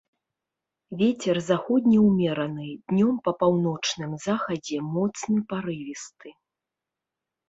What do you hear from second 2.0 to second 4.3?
ўмераны, днём па паўночным